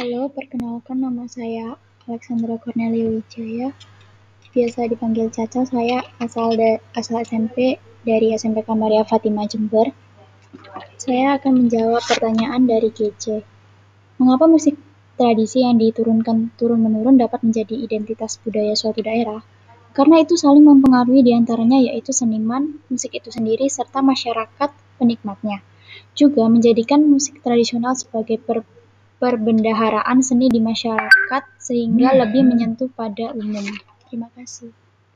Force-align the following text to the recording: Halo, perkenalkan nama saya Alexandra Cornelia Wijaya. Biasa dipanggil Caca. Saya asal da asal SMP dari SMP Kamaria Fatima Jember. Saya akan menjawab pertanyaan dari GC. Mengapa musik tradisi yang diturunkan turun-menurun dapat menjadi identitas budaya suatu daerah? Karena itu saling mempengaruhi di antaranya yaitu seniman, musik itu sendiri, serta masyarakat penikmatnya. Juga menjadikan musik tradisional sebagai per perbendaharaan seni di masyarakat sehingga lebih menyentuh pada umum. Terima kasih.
Halo, 0.00 0.32
perkenalkan 0.32 1.04
nama 1.04 1.28
saya 1.28 1.76
Alexandra 2.08 2.56
Cornelia 2.56 3.20
Wijaya. 3.20 3.68
Biasa 4.48 4.88
dipanggil 4.88 5.28
Caca. 5.28 5.68
Saya 5.68 6.00
asal 6.16 6.56
da 6.56 6.80
asal 6.96 7.20
SMP 7.20 7.76
dari 8.00 8.32
SMP 8.32 8.64
Kamaria 8.64 9.04
Fatima 9.04 9.44
Jember. 9.44 9.92
Saya 10.96 11.36
akan 11.36 11.52
menjawab 11.52 12.00
pertanyaan 12.00 12.64
dari 12.64 12.88
GC. 12.88 13.44
Mengapa 14.16 14.48
musik 14.48 14.80
tradisi 15.20 15.68
yang 15.68 15.76
diturunkan 15.76 16.56
turun-menurun 16.56 17.20
dapat 17.20 17.44
menjadi 17.44 17.76
identitas 17.76 18.40
budaya 18.40 18.72
suatu 18.72 19.04
daerah? 19.04 19.44
Karena 19.92 20.24
itu 20.24 20.32
saling 20.32 20.64
mempengaruhi 20.64 21.20
di 21.28 21.36
antaranya 21.36 21.76
yaitu 21.76 22.16
seniman, 22.16 22.80
musik 22.88 23.12
itu 23.20 23.28
sendiri, 23.28 23.68
serta 23.68 24.00
masyarakat 24.00 24.72
penikmatnya. 24.96 25.60
Juga 26.16 26.48
menjadikan 26.48 27.04
musik 27.04 27.44
tradisional 27.44 27.92
sebagai 28.00 28.40
per 28.40 28.64
perbendaharaan 29.20 30.24
seni 30.24 30.48
di 30.48 30.58
masyarakat 30.64 31.42
sehingga 31.60 32.16
lebih 32.16 32.48
menyentuh 32.48 32.88
pada 32.96 33.36
umum. 33.36 33.62
Terima 34.08 34.32
kasih. 34.32 34.72